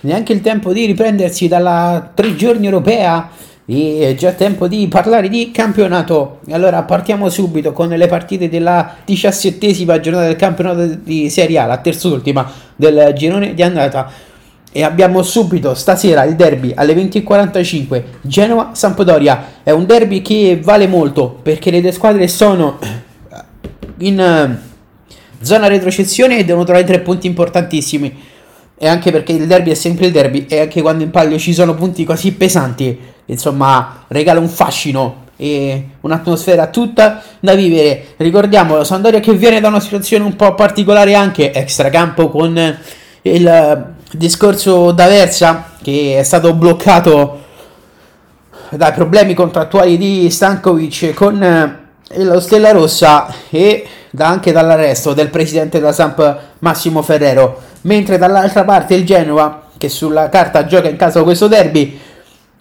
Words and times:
neanche 0.00 0.32
il 0.32 0.40
tempo 0.40 0.72
di 0.72 0.84
riprendersi 0.86 1.48
dalla 1.48 2.10
tre 2.14 2.36
giorni 2.36 2.66
europea 2.66 3.30
e 3.68 4.10
è 4.10 4.14
già 4.14 4.30
tempo 4.32 4.68
di 4.68 4.86
parlare 4.86 5.28
di 5.28 5.50
campionato. 5.50 6.38
Allora 6.50 6.84
partiamo 6.84 7.28
subito 7.28 7.72
con 7.72 7.88
le 7.88 8.06
partite 8.06 8.48
della 8.48 8.94
diciassettesima 9.04 9.98
giornata 9.98 10.26
del 10.26 10.36
campionato 10.36 10.86
di 10.86 11.28
Serie 11.28 11.58
A, 11.58 11.66
la 11.66 11.78
terz'ultima 11.78 12.48
del 12.76 13.12
girone 13.16 13.54
di 13.54 13.62
andata. 13.62 14.10
E 14.70 14.82
abbiamo 14.82 15.22
subito 15.22 15.74
stasera 15.74 16.24
il 16.24 16.36
derby 16.36 16.72
alle 16.74 16.94
20.45 16.94 18.02
Genova-Sampdoria. 18.20 19.44
È 19.62 19.70
un 19.70 19.86
derby 19.86 20.22
che 20.22 20.60
vale 20.62 20.86
molto 20.86 21.38
perché 21.42 21.70
le 21.70 21.80
due 21.80 21.92
squadre 21.92 22.28
sono 22.28 22.78
in 23.98 24.20
eh, 24.20 24.58
zona 25.40 25.66
retrocessione 25.66 26.38
e 26.38 26.44
devono 26.44 26.64
trovare 26.64 26.84
tre 26.84 27.00
punti 27.00 27.26
importantissimi. 27.26 28.25
E 28.78 28.86
anche 28.88 29.10
perché 29.10 29.32
il 29.32 29.46
derby 29.46 29.70
è 29.70 29.74
sempre 29.74 30.06
il 30.06 30.12
derby 30.12 30.46
e 30.48 30.60
anche 30.60 30.82
quando 30.82 31.02
in 31.02 31.10
palio 31.10 31.38
ci 31.38 31.54
sono 31.54 31.74
punti 31.74 32.04
così 32.04 32.32
pesanti, 32.32 32.98
insomma, 33.26 34.04
regala 34.08 34.38
un 34.38 34.48
fascino 34.48 35.24
e 35.36 35.88
un'atmosfera 36.00 36.66
tutta 36.68 37.22
da 37.40 37.54
vivere. 37.54 38.14
Ricordiamo 38.16 38.84
Sandoria 38.84 39.20
che 39.20 39.32
viene 39.34 39.60
da 39.60 39.68
una 39.68 39.80
situazione 39.80 40.24
un 40.24 40.36
po' 40.36 40.54
particolare 40.54 41.14
anche 41.14 41.52
extracampo 41.52 42.28
con 42.28 42.78
il 43.22 43.94
discorso 44.12 44.92
d'Aversa 44.92 45.72
che 45.82 46.18
è 46.18 46.22
stato 46.22 46.54
bloccato 46.54 47.44
dai 48.70 48.92
problemi 48.92 49.34
contrattuali 49.34 49.96
di 49.96 50.30
Stankovic 50.30 51.14
con 51.14 51.42
eh, 51.42 52.24
lo 52.24 52.40
Stella 52.40 52.72
Rossa 52.72 53.32
e 53.50 53.86
anche 54.24 54.52
dall'arresto 54.52 55.12
del 55.12 55.28
presidente 55.28 55.78
della 55.78 55.92
Samp 55.92 56.38
Massimo 56.60 57.02
Ferrero, 57.02 57.60
mentre 57.82 58.18
dall'altra 58.18 58.64
parte 58.64 58.94
il 58.94 59.04
Genova, 59.04 59.62
che 59.76 59.88
sulla 59.88 60.28
carta 60.28 60.66
gioca 60.66 60.88
in 60.88 60.96
casa 60.96 61.22
questo 61.22 61.48
derby, 61.48 61.98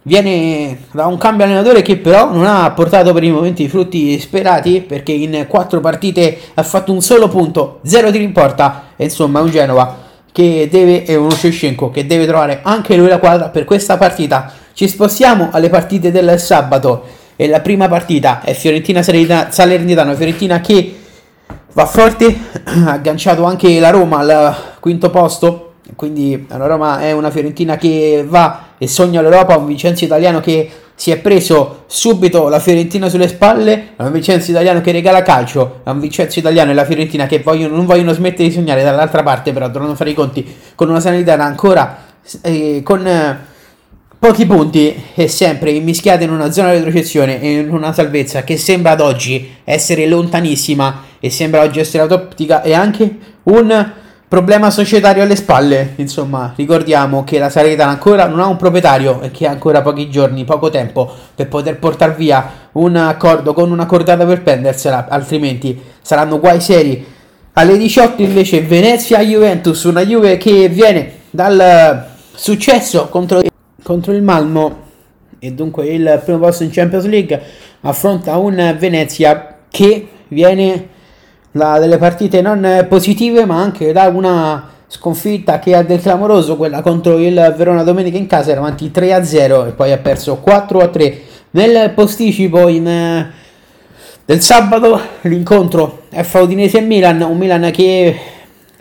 viene 0.08 0.86
da 0.92 1.08
un 1.08 1.18
cambio 1.18 1.46
allenatore 1.46 1.82
che 1.82 1.98
però 1.98 2.32
non 2.32 2.46
ha 2.46 2.70
portato 2.72 3.12
per 3.14 3.24
i 3.24 3.32
momenti 3.32 3.64
i 3.64 3.70
frutti 3.70 4.20
sperati 4.20 4.82
perché 4.82 5.12
in 5.12 5.46
quattro 5.48 5.80
partite 5.80 6.38
ha 6.54 6.64
fatto 6.64 6.92
un 6.92 7.02
solo 7.02 7.28
punto, 7.28 7.80
zero 7.84 8.12
tiri 8.12 8.24
in 8.24 8.32
porta. 8.32 8.90
E 8.96 9.06
insomma 9.06 9.42
un 9.42 9.50
Genova 9.50 10.04
che 10.32 10.68
deve 10.70 11.06
e 11.06 11.16
uno 11.16 11.32
Shevchenko 11.32 11.90
che 11.90 12.06
deve 12.06 12.28
trovare 12.28 12.60
anche 12.64 12.96
lui 12.96 13.08
la 13.08 13.20
quadra 13.20 13.50
per 13.50 13.66
questa 13.66 13.98
partita. 13.98 14.52
Ci 14.74 14.88
spostiamo 14.88 15.50
alle 15.52 15.70
partite 15.70 16.12
del 16.12 16.40
sabato. 16.40 17.24
E 17.38 17.48
la 17.48 17.60
prima 17.60 17.90
partita 17.90 18.42
è 18.42 18.54
Fiorentina 18.54 19.02
Salernitana, 19.04 20.16
Fiorentina 20.16 20.62
che 20.62 20.95
va 21.76 21.86
forte, 21.86 22.36
ha 22.64 22.92
agganciato 22.92 23.44
anche 23.44 23.80
la 23.80 23.90
Roma 23.90 24.20
al 24.20 24.56
quinto 24.80 25.10
posto, 25.10 25.74
quindi 25.96 26.46
la 26.50 26.66
Roma 26.68 27.00
è 27.02 27.12
una 27.12 27.30
Fiorentina 27.30 27.78
che 27.78 28.26
va 28.28 28.70
e 28.78 28.88
sogna 28.88 29.22
l'Europa, 29.22 29.58
un 29.58 29.66
Vincenzo 29.66 30.04
italiano 30.06 30.40
che 30.40 30.70
si 30.96 31.12
è 31.12 31.18
preso 31.18 31.84
subito 31.88 32.48
la 32.48 32.60
Fiorentina 32.60 33.10
sulle 33.10 33.28
spalle, 33.28 33.90
un 33.98 34.12
Vincenzo 34.12 34.52
italiano 34.52 34.80
che 34.80 34.94
regala 34.94 35.22
calcio, 35.22 35.82
un 35.84 36.00
Vincenzo 36.00 36.40
italiano 36.40 36.72
e 36.72 36.74
la 36.74 36.86
Fiorentina 36.86 37.28
che 37.28 37.40
vogliono, 37.40 37.76
non 37.76 37.86
vogliono 37.86 38.14
smettere 38.14 38.48
di 38.48 38.54
sognare, 38.54 38.82
dall'altra 38.82 39.22
parte 39.22 39.52
però 39.52 39.68
dovranno 39.68 39.96
fare 39.96 40.12
i 40.12 40.14
conti 40.14 40.56
con 40.76 40.90
una 40.90 41.02
sanità 41.02 41.34
ancora 41.34 42.04
eh, 42.42 42.82
con 42.84 43.06
eh, 43.06 43.38
pochi 44.18 44.46
punti 44.46 45.04
e 45.14 45.28
sempre 45.28 45.72
immischiata 45.72 46.24
in 46.24 46.32
una 46.32 46.52
zona 46.52 46.72
di 46.72 46.78
retrocessione 46.78 47.42
e 47.42 47.60
in 47.60 47.70
una 47.70 47.92
salvezza 47.92 48.44
che 48.44 48.58
sembra 48.58 48.92
ad 48.92 49.02
oggi 49.02 49.56
essere 49.66 50.08
lontanissima 50.08 51.04
e 51.20 51.30
sembra 51.30 51.62
oggi 51.62 51.80
essere 51.80 52.08
top 52.08 52.34
e 52.64 52.74
anche 52.74 53.18
un 53.44 53.94
Problema 54.28 54.72
societario 54.72 55.22
alle 55.22 55.36
spalle, 55.36 55.94
insomma, 55.98 56.52
ricordiamo 56.56 57.24
che 57.24 57.38
la 57.38 57.52
Salernitana 57.52 57.92
ancora 57.92 58.26
non 58.26 58.40
ha 58.40 58.48
un 58.48 58.58
proprietario 58.58 59.22
e 59.22 59.30
che 59.30 59.46
ha 59.46 59.52
ancora 59.52 59.84
pochi 59.84 60.10
giorni, 60.10 60.44
poco 60.44 60.72
tempo 60.72 61.10
per 61.36 61.48
poter 61.48 61.78
portare 61.78 62.16
via 62.18 62.70
un 62.72 62.96
accordo 62.96 63.54
con 63.54 63.70
una 63.70 63.86
cordata 63.86 64.26
per 64.26 64.42
prendersela, 64.42 65.08
altrimenti 65.08 65.80
saranno 66.02 66.40
guai 66.40 66.60
seri. 66.60 67.06
Alle 67.54 67.78
18 67.78 68.24
invece 68.24 68.62
Venezia-Juventus, 68.62 69.84
una 69.84 70.04
Juve 70.04 70.38
che 70.38 70.70
viene 70.70 71.12
dal 71.30 72.08
successo 72.34 73.08
contro, 73.10 73.42
contro 73.84 74.12
il 74.12 74.24
Malmo. 74.24 74.84
E 75.38 75.52
dunque 75.52 75.86
il 75.86 76.22
primo 76.24 76.40
posto 76.40 76.64
in 76.64 76.72
Champions 76.72 77.06
League 77.06 77.42
affronta 77.82 78.36
un 78.38 78.76
Venezia 78.80 79.60
che 79.70 80.08
viene 80.30 80.94
da 81.56 81.80
delle 81.80 81.98
partite 81.98 82.42
non 82.42 82.86
positive, 82.90 83.46
ma 83.46 83.62
anche 83.62 83.94
da 83.94 84.10
una 84.10 84.72
sconfitta 84.88 85.58
che 85.60 85.74
ha 85.74 85.84
del 85.84 86.02
clamoroso, 86.02 86.58
quella 86.58 86.82
contro 86.82 87.18
il 87.18 87.54
Verona 87.56 87.84
domenica 87.84 88.18
in 88.18 88.28
casa, 88.28 88.52
era 88.52 88.60
avanti 88.60 88.92
3-0 88.94 89.68
e 89.68 89.72
poi 89.72 89.94
ha 89.94 89.98
perso 89.98 90.44
4-3 90.46 91.16
nel 91.52 91.92
posticipo 91.92 92.68
in, 92.68 93.30
del 94.26 94.42
sabato 94.42 95.00
l'incontro 95.22 96.02
F 96.10 96.34
Udinese 96.42 96.80
e 96.80 96.82
Milan, 96.82 97.22
un 97.22 97.38
Milan 97.38 97.72
che 97.72 98.14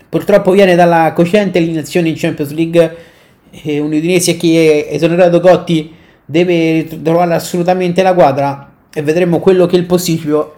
purtroppo 0.09 0.51
viene 0.51 0.75
dalla 0.75 1.13
cocente 1.15 1.59
eliminazione 1.59 2.09
in 2.09 2.17
Champions 2.17 2.51
League 2.51 2.97
e 3.53 3.79
un 3.79 3.93
Udinese 3.93 4.37
che 4.37 4.87
è 4.89 4.95
esonerato 4.97 5.39
Gotti 5.39 5.95
deve 6.25 6.89
trovare 7.05 7.35
assolutamente 7.35 8.03
la 8.03 8.15
quadra 8.15 8.73
e 8.93 9.01
vedremo 9.01 9.39
quello 9.39 9.67
che 9.67 9.77
il 9.77 9.85
posticipo 9.85 10.55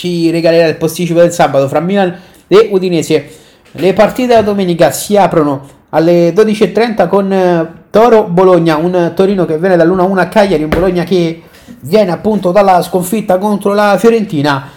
ci 0.00 0.30
regalerà 0.30 0.66
il 0.66 0.76
posticipo 0.76 1.20
del 1.20 1.30
sabato 1.30 1.68
fra 1.68 1.80
Milan 1.80 2.18
e 2.48 2.68
Udinese. 2.72 3.28
Le 3.72 3.92
partite 3.92 4.32
da 4.32 4.40
domenica 4.40 4.90
si 4.92 5.14
aprono 5.18 5.68
alle 5.90 6.32
12.30 6.32 7.06
con 7.06 7.30
eh, 7.30 7.68
Toro 7.90 8.24
Bologna, 8.24 8.76
un 8.76 9.12
Torino 9.14 9.44
che 9.44 9.58
viene 9.58 9.76
dall'1-1 9.76 10.18
a 10.18 10.28
Cagliari, 10.28 10.62
un 10.62 10.70
Bologna 10.70 11.04
che 11.04 11.42
viene 11.80 12.10
appunto 12.12 12.50
dalla 12.50 12.80
sconfitta 12.82 13.36
contro 13.36 13.74
la 13.74 13.98
Fiorentina 13.98 14.70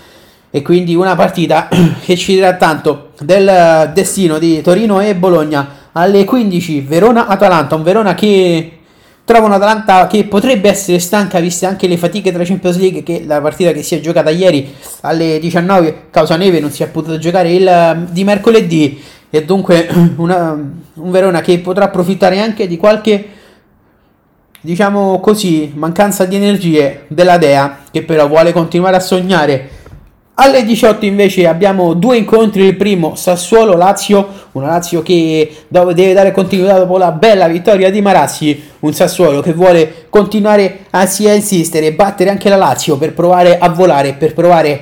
e 0.50 0.62
quindi 0.62 0.94
una 0.94 1.16
partita 1.16 1.70
che 2.04 2.18
ci 2.18 2.34
dirà 2.34 2.56
tanto 2.56 3.12
del 3.22 3.92
destino 3.94 4.38
di 4.40 4.62
Torino 4.62 5.00
e 5.00 5.16
Bologna. 5.16 5.82
Alle 5.94 6.26
15 6.26 6.82
Verona-Atalanta, 6.82 7.76
un 7.76 7.84
Verona 7.84 8.14
che 8.14 8.80
Trova 9.26 9.46
un'Atalanta 9.46 10.08
che 10.08 10.26
potrebbe 10.26 10.70
essere 10.70 11.00
stanca, 11.00 11.40
viste 11.40 11.66
anche 11.66 11.88
le 11.88 11.96
fatiche 11.96 12.34
tra 12.34 12.44
Champions 12.44 12.78
League, 12.78 13.04
che 13.04 13.24
la 13.26 13.40
partita 13.40 13.72
che 13.72 13.82
si 13.82 13.96
è 13.96 14.02
giocata 14.02 14.30
ieri 14.30 14.74
alle 15.02 15.40
19, 15.40 16.08
causa 16.10 16.36
neve, 16.36 16.60
non 16.60 16.72
si 16.72 16.84
è 16.84 16.90
potuto 16.90 17.18
giocare 17.18 17.54
il 17.54 18.08
di 18.10 18.26
mercoledì. 18.26 19.02
E 19.30 19.46
dunque 19.46 19.88
una, 20.18 20.52
un 20.52 21.12
Verona 21.12 21.40
che 21.40 21.58
potrà 21.60 21.86
approfittare 21.86 22.42
anche 22.42 22.68
di 22.68 22.76
qualche, 22.76 23.28
diciamo 24.60 25.22
così, 25.22 25.72
mancanza 25.74 26.26
di 26.26 26.36
energie 26.36 27.06
della 27.08 27.38
Dea, 27.38 27.80
che 27.92 28.04
però 28.04 28.28
vuole 28.28 28.52
continuare 28.52 28.98
a 28.98 29.00
sognare 29.00 29.70
alle 30.36 30.64
18 30.64 31.06
invece 31.06 31.48
abbiamo 31.48 31.94
due 31.94 32.18
incontri, 32.18 32.64
il 32.64 32.76
primo 32.76 33.14
Sassuolo-Lazio, 33.14 34.28
una 34.54 34.68
Lazio 34.68 35.04
che 35.04 35.58
deve 35.68 36.14
dare 36.14 36.32
continuità 36.32 36.80
dopo 36.80 36.98
la 36.98 37.12
bella 37.12 37.48
vittoria 37.48 37.92
di 37.92 38.02
Marazzi, 38.02 38.60
un 38.80 38.94
Sassuolo 38.94 39.42
che 39.42 39.54
vuole 39.54 40.08
continuare 40.10 40.86
a, 40.90 41.08
insistere 41.34 41.86
e 41.86 41.94
battere 41.94 42.32
anche 42.32 42.50
la 42.50 42.56
Lazio 42.56 42.98
per 42.98 43.14
provare 43.14 43.60
a 43.60 43.70
volare, 43.70 44.14
per 44.14 44.34
provare 44.34 44.82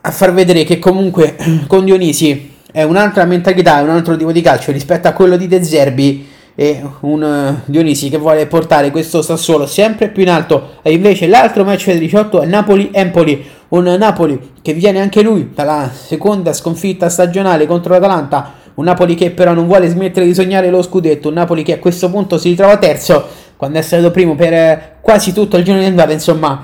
a 0.00 0.10
far 0.12 0.32
vedere 0.32 0.62
che 0.62 0.78
comunque 0.78 1.34
con 1.66 1.84
Dionisi 1.84 2.52
è 2.70 2.84
un'altra 2.84 3.24
mentalità, 3.24 3.80
è 3.80 3.82
un 3.82 3.90
altro 3.90 4.16
tipo 4.16 4.30
di 4.30 4.40
calcio 4.40 4.70
rispetto 4.70 5.08
a 5.08 5.12
quello 5.12 5.36
di 5.36 5.48
De 5.48 5.64
Zerbi 5.64 6.28
e 6.54 6.80
un 7.00 7.22
uh, 7.22 7.60
Dionisi 7.64 8.08
che 8.08 8.18
vuole 8.18 8.46
portare 8.46 8.92
questo 8.92 9.20
Sassuolo 9.20 9.66
sempre 9.66 10.08
più 10.08 10.22
in 10.22 10.30
alto. 10.30 10.76
E 10.82 10.92
invece 10.92 11.26
l'altro 11.26 11.64
match 11.64 11.86
del 11.86 11.98
18 11.98 12.42
è 12.42 12.46
Napoli-Empoli 12.46 13.44
un 13.74 13.96
Napoli 13.98 14.52
che 14.62 14.72
viene 14.72 15.00
anche 15.00 15.22
lui 15.22 15.50
dalla 15.52 15.90
seconda 15.92 16.52
sconfitta 16.52 17.08
stagionale 17.08 17.66
contro 17.66 17.92
l'Atalanta. 17.92 18.62
Un 18.74 18.84
Napoli 18.84 19.14
che 19.14 19.30
però 19.30 19.52
non 19.52 19.66
vuole 19.66 19.88
smettere 19.88 20.26
di 20.26 20.34
sognare 20.34 20.70
lo 20.70 20.82
scudetto. 20.82 21.28
Un 21.28 21.34
Napoli 21.34 21.62
che 21.62 21.74
a 21.74 21.78
questo 21.78 22.08
punto 22.10 22.38
si 22.38 22.50
ritrova 22.50 22.76
terzo 22.76 23.26
quando 23.56 23.78
è 23.78 23.82
stato 23.82 24.10
primo 24.10 24.34
per 24.34 24.52
eh, 24.52 24.92
quasi 25.00 25.32
tutto 25.32 25.56
il 25.56 25.64
giorno 25.64 25.80
di 25.80 25.86
andata 25.86 26.12
insomma. 26.12 26.62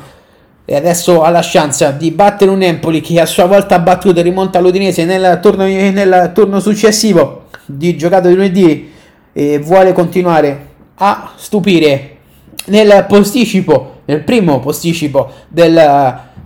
E 0.65 0.77
adesso 0.77 1.23
ha 1.23 1.31
la 1.31 1.41
chance 1.43 1.97
di 1.99 2.13
battere 2.13 2.51
un 2.51 2.63
Empoli 2.63 3.01
che 3.01 3.21
a 3.21 3.27
sua 3.27 3.47
volta 3.47 3.75
ha 3.75 3.81
battuto 3.81 4.21
e 4.21 4.23
rimonta 4.23 4.61
l'Udinese 4.61 5.05
nel 5.05 5.41
turno, 5.43 5.65
nel 5.65 6.31
turno 6.33 6.61
successivo 6.61 7.47
di 7.67 7.97
giocato 7.97 8.29
di 8.29 8.35
lunedì 8.35 8.93
e 9.33 9.59
vuole 9.59 9.93
continuare 9.93 10.69
a 10.95 11.33
stupire 11.37 12.19
nel 12.67 13.05
posticipo, 13.09 14.03
nel 14.05 14.23
primo 14.23 14.61
posticipo 14.61 15.31
del, 15.49 15.75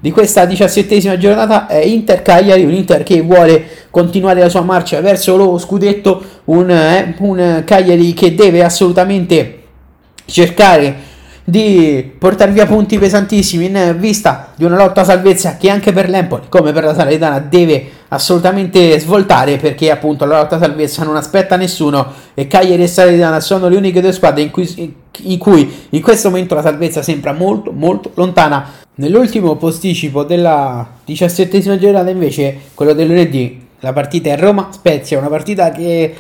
di 0.04 0.10
questa 0.10 0.44
diciassettesima 0.44 1.16
giornata 1.16 1.66
è 1.66 1.82
Inter 1.82 2.20
Cagliari, 2.20 2.62
un 2.62 2.74
Inter 2.74 3.02
che 3.02 3.22
vuole 3.22 3.86
continuare 3.88 4.40
la 4.40 4.50
sua 4.50 4.60
marcia 4.60 5.00
verso 5.00 5.34
lo 5.34 5.56
scudetto, 5.56 6.22
un, 6.44 6.68
eh, 6.68 7.14
un 7.20 7.62
Cagliari 7.64 8.12
che 8.12 8.34
deve 8.34 8.62
assolutamente 8.62 9.62
cercare 10.26 10.94
di 11.42 12.12
portare 12.18 12.52
via 12.52 12.66
punti 12.66 12.98
pesantissimi 12.98 13.64
in 13.64 13.96
vista 13.98 14.52
di 14.54 14.64
una 14.64 14.76
lotta 14.76 15.00
a 15.00 15.04
salvezza 15.04 15.56
che 15.56 15.70
anche 15.70 15.90
per 15.94 16.10
l'Empoli 16.10 16.48
come 16.50 16.72
per 16.72 16.84
la 16.84 16.94
Salernitana 16.94 17.38
deve 17.38 17.88
assolutamente 18.08 18.98
svoltare 19.00 19.56
perché 19.56 19.90
appunto 19.90 20.26
la 20.26 20.40
lotta 20.40 20.58
salvezza 20.58 21.02
non 21.02 21.16
aspetta 21.16 21.56
nessuno 21.56 22.12
e 22.34 22.46
Cagliari 22.46 22.82
e 22.82 22.88
Salernitana 22.88 23.40
sono 23.40 23.68
le 23.68 23.76
uniche 23.76 24.02
due 24.02 24.12
squadre 24.12 24.42
in 24.42 24.50
cui, 24.50 25.02
in 25.22 25.38
cui 25.38 25.86
in 25.90 26.02
questo 26.02 26.28
momento 26.28 26.54
la 26.54 26.62
salvezza 26.62 27.02
sembra 27.02 27.32
molto 27.32 27.72
molto 27.72 28.10
lontana. 28.14 28.70
Nell'ultimo 28.96 29.56
posticipo 29.56 30.22
della 30.22 30.86
diciassettesima 31.04 31.78
giornata 31.78 32.10
invece, 32.10 32.56
quello 32.74 32.92
del 32.92 33.08
lunedì, 33.08 33.66
la 33.80 33.92
partita 33.92 34.30
è 34.30 34.38
Roma-Spezia, 34.38 35.18
una 35.18 35.28
partita 35.28 35.70
che 35.70 36.14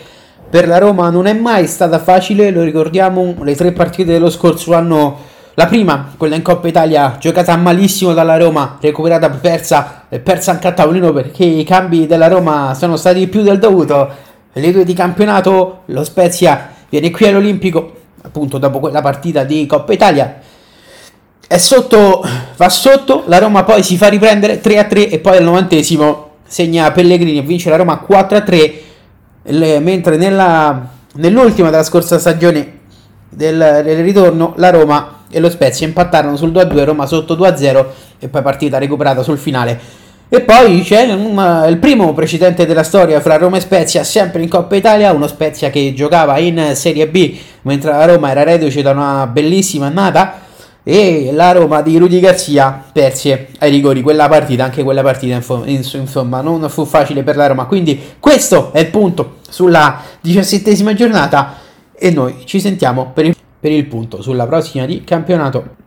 per 0.50 0.66
la 0.66 0.78
Roma 0.78 1.08
non 1.10 1.26
è 1.26 1.32
mai 1.32 1.66
stata 1.66 1.98
facile, 1.98 2.50
lo 2.50 2.62
ricordiamo, 2.62 3.34
le 3.42 3.54
tre 3.54 3.72
partite 3.72 4.12
dello 4.12 4.30
scorso 4.30 4.74
anno 4.74 5.32
la 5.56 5.66
prima, 5.66 6.12
quella 6.16 6.34
in 6.34 6.42
Coppa 6.42 6.66
Italia, 6.66 7.16
giocata 7.18 7.56
malissimo 7.56 8.12
dalla 8.12 8.36
Roma, 8.36 8.76
recuperata 8.80 9.30
persa 9.30 10.06
e 10.08 10.18
persa 10.18 10.50
anche 10.50 10.66
a 10.66 10.72
tavolino 10.72 11.12
perché 11.12 11.44
i 11.44 11.62
cambi 11.62 12.08
della 12.08 12.26
Roma 12.26 12.74
sono 12.74 12.96
stati 12.96 13.28
più 13.28 13.42
del 13.42 13.60
dovuto. 13.60 14.10
Le 14.52 14.72
due 14.72 14.84
di 14.84 14.94
campionato, 14.94 15.82
lo 15.86 16.02
Spezia 16.02 16.70
viene 16.88 17.12
qui 17.12 17.28
all'Olimpico, 17.28 17.93
appunto 18.34 18.58
dopo 18.58 18.80
quella 18.80 19.00
partita 19.00 19.44
di 19.44 19.64
Coppa 19.64 19.92
Italia. 19.92 20.40
È 21.46 21.56
sotto, 21.56 22.26
va 22.56 22.68
sotto, 22.68 23.22
la 23.26 23.38
Roma 23.38 23.62
poi 23.62 23.84
si 23.84 23.96
fa 23.96 24.08
riprendere 24.08 24.60
3-3 24.60 25.12
e 25.12 25.20
poi 25.20 25.36
al 25.36 25.44
novantesimo 25.44 26.30
segna 26.44 26.90
Pellegrini 26.90 27.38
e 27.38 27.42
vince 27.42 27.70
la 27.70 27.76
Roma 27.76 28.04
4-3, 28.08 29.80
mentre 29.80 30.16
nella, 30.16 30.88
nell'ultima 31.14 31.70
della 31.70 31.84
scorsa 31.84 32.18
stagione 32.18 32.80
del, 33.28 33.82
del 33.84 34.02
ritorno 34.02 34.54
la 34.56 34.70
Roma 34.70 35.18
e 35.30 35.38
lo 35.38 35.48
Spezia 35.48 35.86
impattarono 35.86 36.36
sul 36.36 36.50
2-2, 36.50 36.84
Roma 36.84 37.06
sotto 37.06 37.36
2-0 37.36 37.86
e 38.18 38.28
poi 38.28 38.42
partita 38.42 38.78
recuperata 38.78 39.22
sul 39.22 39.38
finale. 39.38 40.02
E 40.28 40.40
poi 40.40 40.82
c'è 40.82 41.12
un, 41.12 41.66
il 41.68 41.76
primo 41.78 42.12
precedente 42.12 42.66
della 42.66 42.82
storia 42.82 43.20
fra 43.20 43.36
Roma 43.36 43.58
e 43.58 43.60
Spezia, 43.60 44.02
sempre 44.02 44.42
in 44.42 44.48
Coppa 44.48 44.74
Italia, 44.74 45.12
uno 45.12 45.26
Spezia 45.26 45.70
che 45.70 45.92
giocava 45.94 46.38
in 46.38 46.72
Serie 46.74 47.06
B, 47.06 47.36
mentre 47.62 47.90
la 47.90 48.04
Roma 48.04 48.30
era 48.30 48.42
reduce 48.42 48.82
da 48.82 48.90
una 48.90 49.26
bellissima 49.26 49.86
annata, 49.86 50.40
e 50.82 51.30
la 51.32 51.52
Roma 51.52 51.80
di 51.82 51.96
Rudy 51.96 52.20
Garzia 52.20 52.82
perse 52.92 53.48
ai 53.58 53.70
rigori 53.70 54.02
quella 54.02 54.28
partita, 54.28 54.64
anche 54.64 54.82
quella 54.82 55.02
partita 55.02 55.40
insomma 55.64 56.42
non 56.42 56.68
fu 56.68 56.84
facile 56.84 57.22
per 57.22 57.36
la 57.36 57.46
Roma, 57.46 57.64
quindi 57.64 57.98
questo 58.20 58.72
è 58.72 58.80
il 58.80 58.88
punto 58.88 59.36
sulla 59.48 60.02
diciassettesima 60.20 60.92
giornata 60.92 61.54
e 61.94 62.10
noi 62.10 62.42
ci 62.44 62.60
sentiamo 62.60 63.12
per 63.14 63.24
il 63.24 63.34
per 63.64 63.72
il 63.72 63.86
punto 63.86 64.20
sulla 64.20 64.46
prossima 64.46 64.84
di 64.84 65.04
campionato. 65.04 65.83